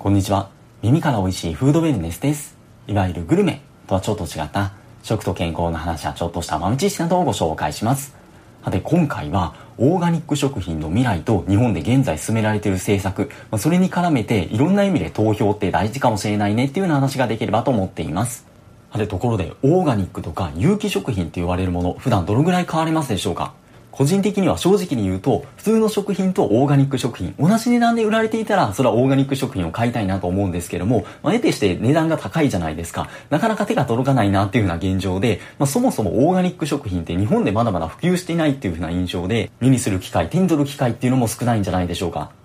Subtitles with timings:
[0.00, 0.48] こんにちは。
[0.80, 2.56] 耳から美味しいフードウェルネスです。
[2.86, 8.16] いわゆるグルメとはちょっと違った食と健康の話やちょっとした豆知識などをご紹介します。
[8.64, 18.46] さて今回はオーガニック食品の未来と日本で現在進められている政策、それに絡めていろんな意味で投票って大事かもしれないねっていうような話ができればと思っています。
[18.90, 23.52] さてところでオーガニックとか有機食品って言われるもの普段どのぐらい変わりますでしょうか？
[23.92, 33.08] 個人的には正直に言うと、普通の食品とオーガニック食品、同じ値段で売られていたら、それはオーガニック食品を買いたいなと思うんですけども、まあ、得てして値段が高いじゃないですか。
[33.30, 42.39] なかなか手が届かないなっていうふうな現状で、まあ、そもそもオーガニック食品って日本でまだまだ普及していないっていうふうな印象で、目にする機会、手に取る機会っていうのも少ないんじゃないでしょうか。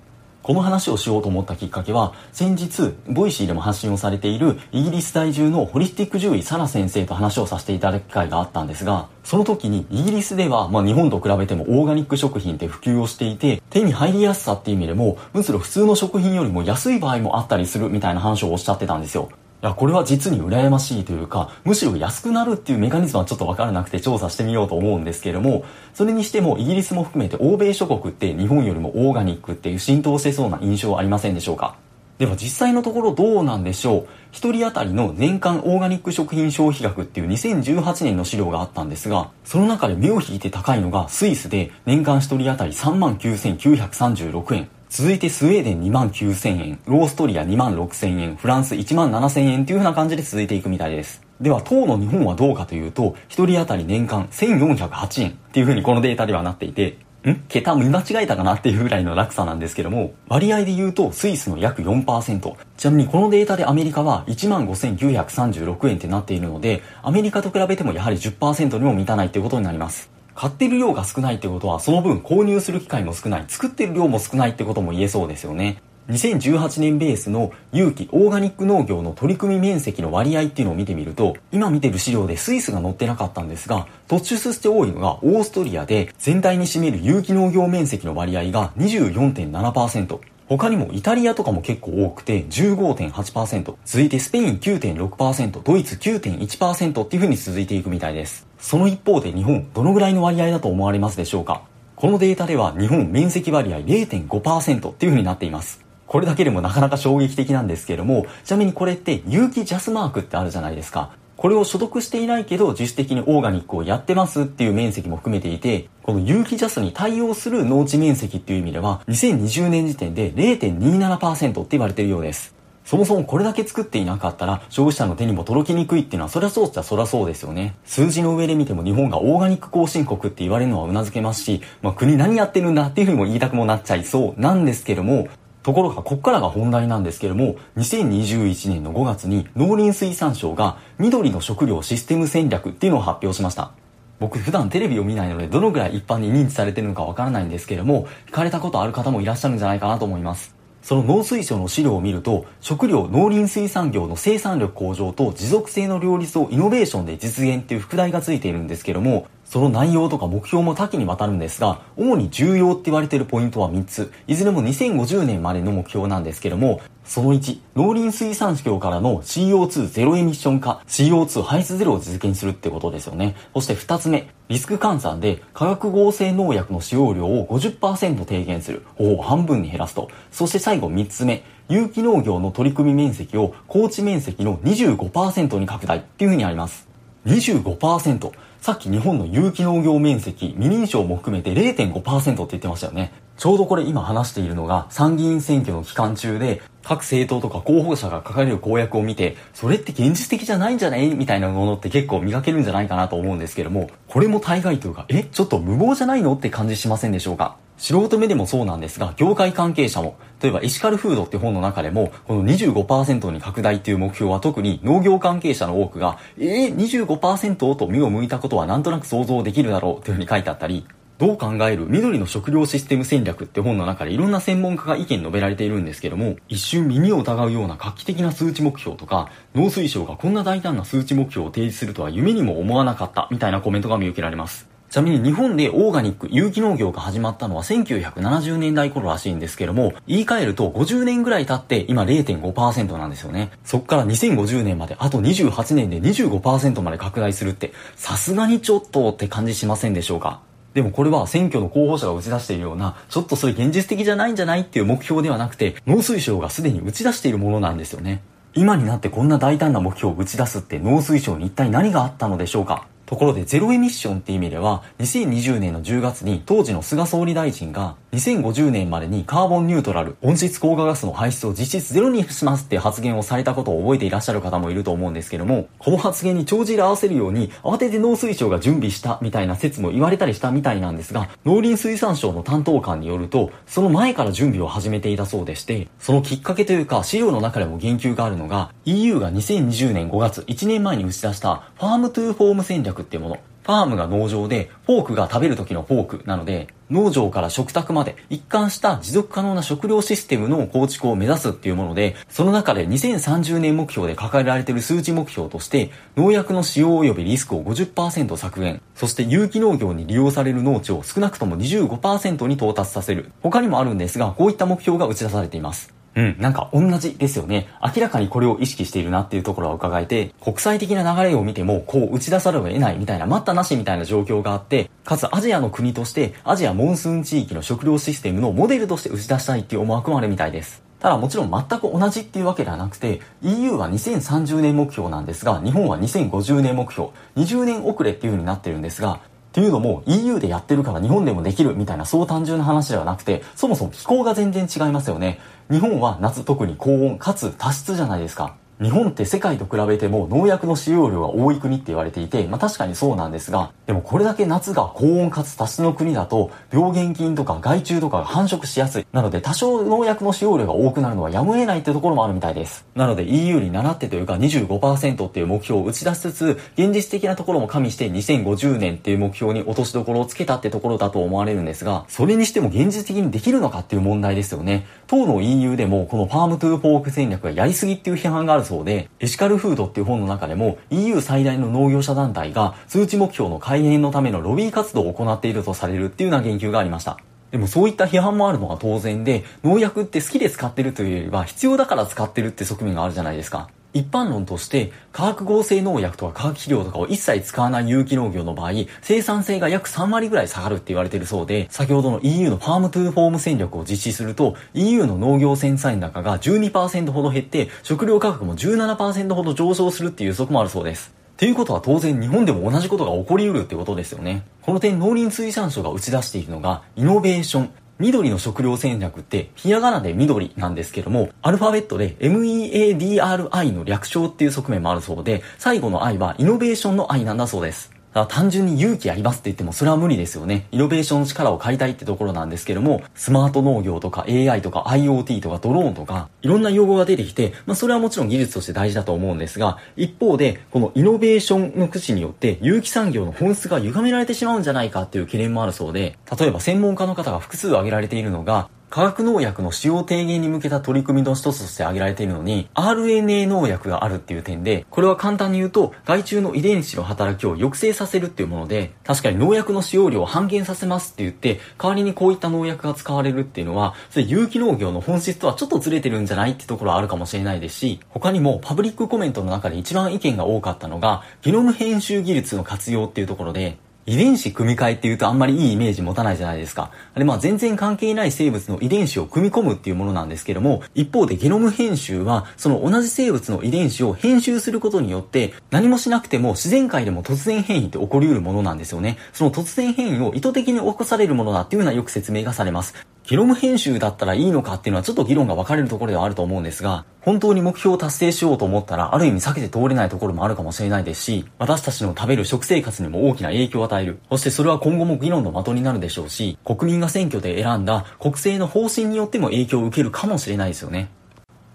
[0.46, 19.30] この話をしようと思ったきっかけは、先日、 Voicy でも発信をされているイギリス在住のホリスティック獣医サラ先生と話をさせていただく機会があったんですが、その時にイギリスでは、まあ日本と比べてもオーガニック食品って普及をしていて、手に入りやすさっていう意味でも、むしろ普通の食品よりも安い場合もあったりするみたいな話をおっしゃってたんですよ。
[19.66, 31.78] いや、これは実に羨ましいというか、むしろ安くなるっていうメカニズムはちょっとわからなくて調査してみようと思うんですけれども、それにしてもイギリスも含めて欧米諸国って日本よりもオーガニックっていう浸透してそうな印象はありませんでしょうか？
[32.20, 34.08] では実際のところどうなんでしょう？
[34.32, 44.70] 一人当たりの年間オーガニック食品消費額っていう2018年の資料があったんですが、その中で目を引いて高いのがスイスで年間一人当たり39,936円。
[44.90, 51.22] 続いてスウェーデン2万9000円、ローストリア2万6000円、フランス1万7000円という風な感じで続いていくみたいです。
[51.42, 56.98] では、当の日本はどうかというと、1人当たり年間1408円っていう風にこのデータではなっていて、
[57.28, 57.42] ん？
[57.50, 62.56] 桁見間違えたかなっていうぐらいの落差なんですけども、割合で言うとスイスの約4%。
[62.78, 70.12] ちなみにこのデータでアメリカは15,936円ってなっているので、アメリカと比べてもやはり10%にも満たないっていうことになります。
[70.36, 75.82] 買ってる量が少ないってことは、その分購入する機会も少ない、作ってる量も少ないってことも言えそうですよね。
[76.10, 90.35] 2018年ベースの有機オーガニック農業の取り組み面積の割合っていうのを見てみると、今見てる資料でスイスが載ってなかったんですが、突出して多いのがオーストリアで全体に占める有機農業面積の割合が24.7%。
[90.48, 98.46] 他にもイタリアとかも結構多くて15.8%、続いてスペイン9.6%、ドイツ9.1%っていう風に続いていくみたいです。
[98.60, 101.64] その一方で日本、どのぐらいの割合だと思われますでしょうか？
[101.96, 105.84] このデータでは日本面積割合0.5%っていう風になっています。
[106.06, 111.12] これだけでもなかなか衝撃的なんですけれども、ちなみにこれって有機ジャスマークってあるじゃないですか。
[111.38, 122.56] これを所得していないけど自主的にオーガニックをやってますっていう面積も含めていて、この有機ジャスに対応する農地面積っていう意味では、2020年時点で0.27%って言われてるようです。
[122.86, 127.76] そもそもこれだけ作っていなかったら消費者の手にも届きにくいっていうのはそりゃそうっちゃそりゃそうですよね。
[127.84, 135.28] 数字の上で見ても日本がオーガニック後進国って言われるのは頷けますし、まあ国何やってるんだっていうふうにも言いたくもなっちゃいそうなんですけども、
[135.66, 143.72] ところが、こっからが本題なんですけれども、2021年の5月に農林水産省が緑の食料システム戦略っていうのを発表しました。
[144.20, 150.54] 僕普段テレビを見ないのでどのぐらい一般に認知されてるのかわからないんですけれども、聞かれたことある方もいらっしゃるんじゃないかなと思います。
[150.84, 164.12] その農水省の資料を見ると、食料農林水産業の生産力向上と持続性の両立をイノベーションで実現っていう副題がついているんですけども、その内容とか目標も多岐にわたるんですが、主に重要って言われているポイントは3つ。
[164.28, 173.36] いずれも2050年までの目標なんですけども、その1、農林水産業からの CO2 ゼロエミッション化、CO2 排出ゼロを実現するってことですよね。
[173.54, 178.84] そして2つ目、リスク換算で化学合成農薬の使用量を50%低減する。
[178.96, 180.10] ほぼ半分に減らすと。
[180.32, 186.88] そして最後3つ目、有機農業の取り組み面積を高地面積の25%に拡大っていうふうにあります。
[187.26, 188.32] 25%。
[188.66, 193.14] さっき日本の有機農業面積、未認証も含めて0.5%って言ってましたよね。
[193.38, 201.10] ちょうどこれ今話しているのが参議院選挙の期間中で各政党とか候補者が書かれる公約を見て、それって現実的じゃないんじゃない？
[201.16, 206.36] みたいなものって結構見かけるんじゃないかなと思うんですけども、これも大概というか、え、ちょっと無謀じゃないの？
[206.36, 207.58] って感じしませんでしょうか？
[207.78, 220.86] 素人目でもそうなんですが、業界関係者も、例えばエシカルフードって本の中でも、この25%に拡大っていう目標は特に農業関係者の多くが、えー、25%と目を向いたことはなんとなく想像できるだろうというふうに書いてあったり、
[221.18, 234.68] どう考える緑の食料システム戦略って本の中でいろんな専門家が意見述べられているんですけども、一瞬耳を疑うような画期的な数値目標とか、農水省がこんな大胆な数値目標を提示するとは夢にも思わなかったみたいなコメントが見受けられます。
[234.90, 243.52] ちなみに日本でオーガニック、有機農業が始まったのは1970年代頃らしいんですけども、言い換えると50年ぐらい経って今0.5%なんですよね。
[243.64, 250.42] そっから2050年まであと28年で25%まで拡大するって、さすがにちょっとって感じしませんでしょうか？
[250.76, 258.22] でもこれは選挙の候補者が打ち出しているような、ちょっとそれ現実的じゃないんじゃないっていう目標ではなくて、農水省がすでに打ち出しているものなんですよね。
[258.56, 293.38] 今になってこんな大胆な目標を打ち出すって農水省に一体何があったのでしょうかところでゼロエミッションって意味では2020年の10月に当時の菅総理大臣が2050年までにカーボンニュートラル温室効果ガスの排出を実質ゼロにしますって発言をされたことを覚えていらっしゃる方もいると思うんですけどもこの発言に帳尻合わせるように慌てて農水省が準備したみたいな説も言われたりしたみたいなんですが農林水産省の担当官によるとその前から準備を始めていたそうでしてそのきっかけというか資料の中でも言及があるのが EU が2020年5月1年前に打ち出したファームトゥーフォーム戦略っていうもの。
[293.66, 313.32] farm が農場で、 fork が食べる時のフォークなので、農場から食卓まで一貫した持続可能な食料システムの構築を目指すっていうもので、その中で2030年目標で掲げられている数値目標として、農薬の使用及びリスクを50%削減、そして有機農業に利用される農地を少なくとも25%に到達させる。
[313.42, 315.92] 他にもあるんですが、こういった目標が打ち出されています。
[316.16, 317.68] うん、なんか同じですよね。
[317.84, 330.86] 明らかにこれを意識しているなっていうところは伺えて、国際的な流れを見ても、こう打ち出さざるを得ないみたいな、待ったなしみたいな状況があって、かつアジアの国として、アジアモンスーン地域の食料システムのモデルとして打ち出したいっていう思惑もあるみたいです。
[331.00, 339.20] ただもちろん全く同じっていうわけではなくて EU は2030年目標なんですが日本は2050年目標20年遅れっていう風になってるんですが
[339.56, 345.40] っていうのも EU でやってるから日本でもできるみたいなそう単純な話ではなくて、そもそも気候が全然違いますよね。
[345.72, 348.58] 日本は夏特に高温かつ多湿じゃないですか。
[348.82, 359.08] 日本って世界と比べても農薬の使用量が多い国って言われていて、まあ確かにそうなんですが、でもこれだけ夏が高温かつ多湿の国だと、病原菌とか害虫とかが繁殖しやすい。
[359.14, 362.86] なので多少農薬の使用量が多くなるのはやむを得ないってところもあるみたいです。
[362.96, 374.86] なので EU に習ってというか25%っていう目標を打ち出しつつ、現実的なところも加味して2050年っていう目標に落としどころをつけたってところだと思われるんですが、それにしても現実的にできるのかっていう問題ですよね。
[375.08, 387.18] 当の EU でもこのファームトゥーフォーク戦略がやりすぎっていう批判があるそうで、エシカルフードっていう本の中でも EU 最大の農業者団体が数値目標の改変のためのロビー活動を行っているとされるっていうような言及がありました。
[387.52, 393.70] でもそういった批判もあるのが当然で、農薬って好きで使ってるというよりは必要だから使ってるって側面があるじゃないですか。
[393.96, 414.44] 一般論として化学合成農薬とか化学肥料とかを一切使わない有機農業の場合生産性が約3割ぐらい下がるって言われているそうで先ほどの EU のファームトゥーフォーム戦略を実施すると EU の農業生産高が12%ほど減って食料価格も17%ほど上昇するっていう予測もあるそうですっていうことは当然日本でも同じことが起こりうるってことですよね。
[414.62, 417.70] この点農林水産省が打ち出しているのがイノベーション。
[417.98, 427.95] 緑の食料戦略って、ひらがなで緑なんですけども、アルファベットで MEADRI の略称っていう側面もあるそうで、最後の I はイノベーションの I なんだそうです。
[428.26, 430.68] 単純に勇気ありますって言ってもそれは無理ですよね。
[430.72, 473.78] イノベーションの力を借りたいってところなんですけども、スマート農業とか AI とか IoT とかドローンとか、いろんな用語が出てきて、まあそれはもちろん技術として大事だと思うんですが、一方で、このイノベーションの駆使によって有機産業の本質が歪められてしまうんじゃないかっていう懸念もあるそうで、例えば専門家の方が複数挙げられているのが、化学農薬の使用低減に向けた取り組みの一つとして挙げられているのに、RNA 農薬があるっていう点で、これは簡単に言うと、害虫の遺伝子の働きを抑制させるっていうもので、確かに農薬の使用量を半減させますって言って、代わりにこういった農薬が使われるっていうのは、それ有機農業の本質とはちょっとずれてるんじゃないってところはあるかもしれないですし、他にもパブリックコメントの中で一番意見が多かったのが、ゲノム編集技術の活用っていうところで、
[474.08, 476.92] 遺伝子組み換えっていうとあんまりいいイメージ持たないじゃないですか。
[477.14, 489.18] あれまあ全然関係ない生物の遺伝子を組み込むっていうものなんですけども、一方でゲノム編集はその同じ生物の遺伝子を編集することによって何もしなくても自然界でも突然変異って起こり得るものなんですよね。
[489.34, 492.94] その突然変異を意図的に起こされるものだっていうようなよく説明がされます。
[493.28, 504.20] ゲノム編集だったらいいのかっていうのはちょっと議論が分かれるところではあると思うんですが、本当に目標を達成しようと思ったら、ある意味避けて通れないところもあるかもしれないですし、私たちの食べる食生活にも大きな影響を与える。
[504.30, 511.10] そしてそれは今後も議論の的になるでしょうし、国民が選挙で選んだ国政の方針によっても影響を受けるかもしれないですよね。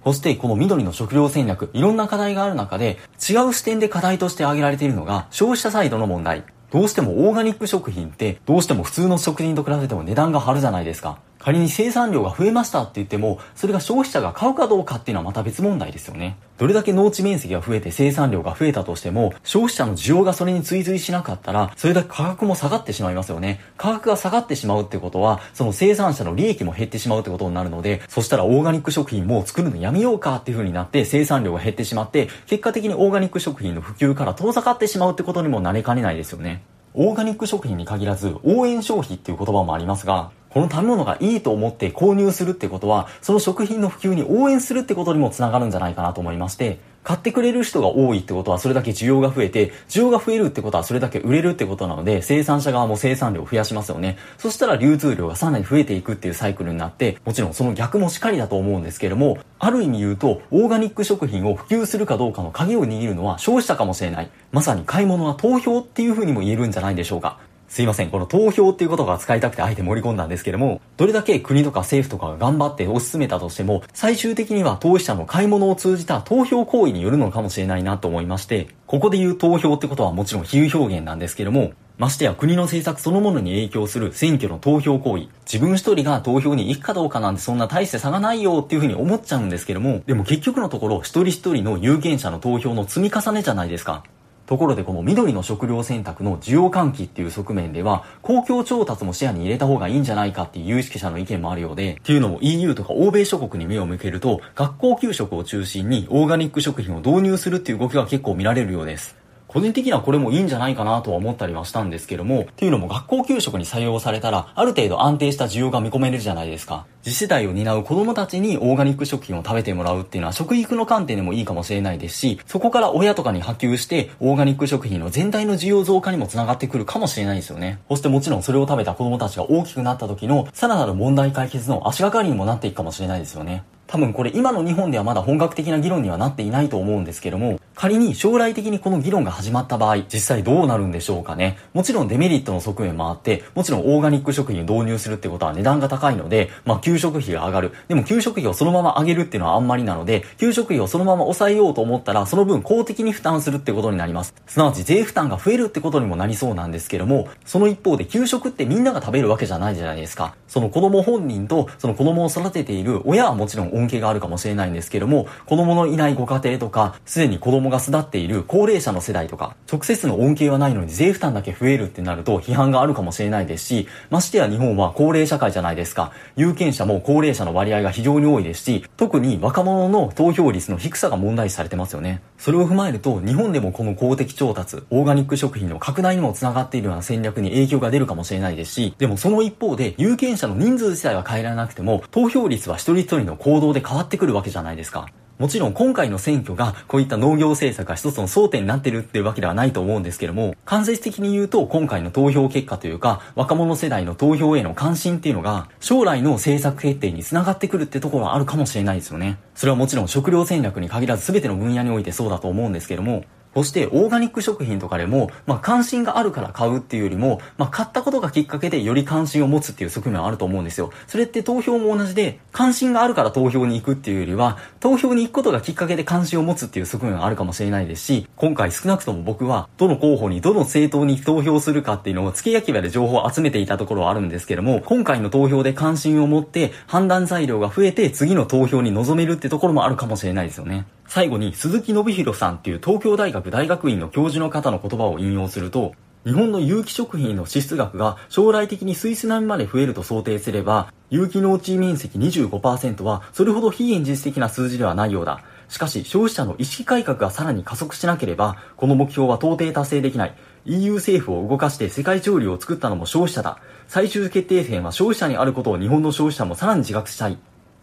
[0.04, 6.44] そしてこの緑の食料戦略、いろんな課題がある中で、違う視点で課題として挙げられているのが、消費者サイドの問題。
[6.70, 11.18] どうしてもオーガニック食品って、どうしても普通の食品と比べても値段が張るじゃないですか。
[11.40, 16.36] 仮に生産量が増えましたって言っても、それが消費者が買うかどうかっていうのはまた別問題ですよね。
[16.58, 23.60] どれだけ農地面積が増えて生産量が増えたとしても、消費者の需要がそれに追随しなかったら、それだけ価格も下がってしまいますよね。
[23.78, 36.62] 価格が下がってしまうってことは、その生産者の利益も減ってしまうってことになるので、そしたらオーガニック食品もう作るのやめようかっていう風になって生産量が減ってしまって、結果的にオーガニック食品の普及から遠ざかってしまうってことにもなりかねないですよね。
[36.92, 54.18] オーガニック食品に限らず応援消費っていう言葉もありますが、この食べ物がいいと思って購入するってことは、その食品の普及に応援するってことにもつながるんじゃないかなと思いまして、買ってくれる人が多いってことはそれだけ需要が増えて、需要が増えるってことはそれだけ売れるってことなので、生産者側も生産量を増やしますよね。
[54.38, 64.30] そしたら流通量がさらに増えていくっていうサイクルになって、もちろんその逆もしっかりだと思うんですけれども、ある意味言うと、オーガニック食品を普及するかどうかの鍵を握るのは消費者かもしれない。
[64.52, 67.38] まさに買い物は投票っていう風にも言えるんじゃないでしょうか。
[67.70, 85.28] すいません、この投票っていうことが使いたくてあえて盛り込んだんですけども、どれだけ国とか政府とかが頑張って推し進めたとしても、最終的には投資者の買い物を通じた投票行為によるのかもしれないなと思いまして、ここで言う投票ってことはもちろん比喩表現なんですけども、ましてや国の政策そのものに影響する選挙の投票行為。
[85.46, 94.02] 自分一人が投票に行くかどうかなんてそんな大して差がないよっていうふうに思っちゃうんですけども、でも結局のところ一人一人の有権者の投票の積み重ねじゃないですか。
[94.50, 109.19] ところでこの緑の食料選択の需要喚起っていう側面では、公共調達も視野に入れた方がいいんじゃないかっていう有識者の意見もあるようで、っていうのも EU とか欧米諸国に目を向けると、学校給食を中心にオーガニック食品を導入するっていう動きが結構見られるようです。
[109.52, 116.86] 個人的にはこれもいいんじゃないかなとは思ったりはしたんですけども、っていうのも学校給食に採用されたら、ある程度安定した需要が見込めるじゃないですか。
[117.02, 127.80] 次世代を担う子供たちにオーガニック食品を食べてもらうっていうのは食育の観点でもいいかもしれないですし、そこから親とかに波及してオーガニック食品の全体の需要増加にもつながってくるかもしれないですよね。
[127.88, 133.64] そしてもちろんそれを食べた子供たちが大きくなった時のさらなる問題解決の足がかりにもなっていくかもしれないですよね。
[133.86, 141.56] 多分これ今の日本ではまだ本格的な議論にはなっていないと思うんですけども、仮に将来的にこの議論が始まった場合、実際どうなるんでしょうかね。
[141.72, 147.72] もちろんデメリットの側面もあって、もちろんオーガニック食品を導入するってことは値段が高いので、まあ給食費が上がる。
[147.88, 154.34] でも給食費をそのまま上げるっていうのはあんまりなので、給食費をそのまま抑えようと思ったら、その分公的に負担するってことになります。
[154.46, 160.34] すなわち税負担が増えるってことにもなりそうなんですけども、その一方で給食ってみんなが食べるわけじゃないじゃないですか。
[160.48, 176.12] その子供本人と、その子供を育てている親はもちろん恩恵があるかもしれないんですけども、子供のいないご家庭とか、すでに子供が巣立っている高齢者の世代とか、直接の恩恵はないのに税負担だけ増えるってなると批判があるかもしれないですし、ましてや日本は高齢社会じゃないですか。
[176.36, 182.20] 有権者も高齢者の割合が非常に多いですし、特に若者の投票率の低さが問題視されてますよね。
[182.38, 195.06] それを踏まえると、日本でもこの公的調達、オーガニック食品の拡大にも繋がっているような戦略に影響が出るかもしれないですし、でもその一方で、有権者の人数自体は変えられなくても、投票率は一人一人の行動で変わってくるわけじゃないですか。
[195.40, 209.38] もちろん今回の選挙がこういった農業政策が一つの争点になってるっていうわけではないと思うんですけども、間接的に言うと今回の投票結果というか、若者世代の投票への関心っていうのが、将来の政策決定につながってくるってところはあるかもしれないですよね。
[209.54, 220.92] それはもちろん食料戦略に限らず全ての分野においてそうだと思うんですけども、そして、オーガニック食品とかでも、まあ、関心があるから買うっていうよりも、まあ、買ったことがきっかけでより関心を持つっていう側面はあると思うんですよ。
[221.08, 240.86] それって投票も同じで、関心があるから投票に行くっていうよりは、投票に行くことがきっかけで関心を持つっていう側面はあるかもしれないですし、今回少なくとも僕は、どの候補にどの政党に投票するかっていうのを付け焼き場で情報を集めていたところはあるんですけども、今回の投票で関心を持って判断材料が増えて次の投票に臨めるってところもあるかもしれないですよね。
[241.10, 245.92] 最後に鈴木信弘さんっていう東京大学大学院の教授の方の言葉を引用すると、
[246.24, 255.42] 日本の有機食品の支出額が将来的にスイス並みまで増えると想定すれば、有機農地面積25%はそれほど非現実的な数字ではないようだ。
[255.68, 260.34] しかし消費者の意識改革がさらに加速しなければ、この目標は到底達成できない。
[260.66, 263.58] EU 政府を動かして世界潮流を作ったのも消費者だ。
[263.88, 267.36] 最終決定権は消費者にあることを日本の消費者もさらに自覚したい。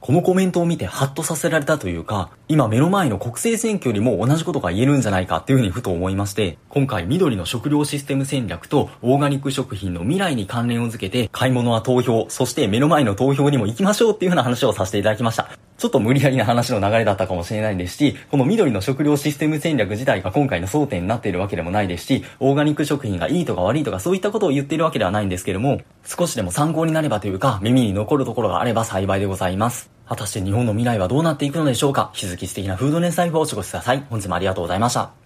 [0.08, 15.50] このコメントを見てハッとさせられたというか、今目の前の国政選挙よりも同じことが言えるんじゃないかっていうふうにふと思いまして、今回緑の食料システム戦略とオーガニック食品の未来に関連をづけて、買い物は投票、そして目の前の投票にも行きましょうっていうふうな話をさせていただきました。
[15.78, 29.97] ちょっと無理やりな話の流れだったかもしれないですし、この緑の食料システム戦略自体が今回の争点になっているわけでもないですし、オーガニック食品がいいとか悪いとかそういったことを言っているわけではないんですけども、少しでも参考になればというか、耳に残るところがあれば幸いでございます。
[30.08, 32.12] 果たして日本の未来はどうなっていくのでしょうか？
[32.14, 34.06] 引き続き素敵なフードネスライフをお過ごしください。
[34.10, 35.12] 本日もありがとうございました。